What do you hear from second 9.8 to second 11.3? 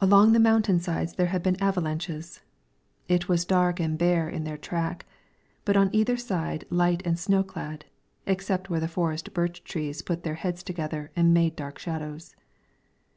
put their heads together